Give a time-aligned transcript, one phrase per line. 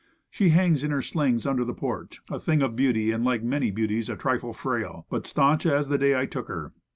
[0.31, 3.69] She hangs in her slings under the porch, a thing of beauty and, like many
[3.69, 6.73] beauties, a trifle frail but staunch as the day I took her.